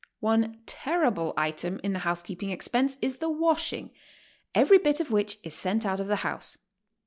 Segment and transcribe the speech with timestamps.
[0.21, 3.91] One terrible i'tem in the housekeeping expense is the washing,
[4.55, 6.57] every bit of which is sent out of the house.